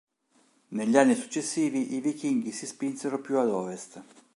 Negli 0.69 0.97
anni 0.97 1.13
successivi 1.13 1.93
i 1.93 2.01
vichinghi 2.01 2.51
si 2.51 2.65
spinsero 2.65 3.21
più 3.21 3.37
ad 3.37 3.49
ovest. 3.49 4.03